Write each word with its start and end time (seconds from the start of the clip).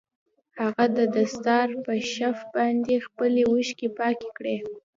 هغه 0.61 0.85
د 0.97 0.99
دستار 1.15 1.67
په 1.85 1.93
شف 2.13 2.37
باندې 2.55 3.03
خپلې 3.07 3.41
اوښکې 3.51 3.87
پاکې 3.99 4.29
کړې. 4.37 4.57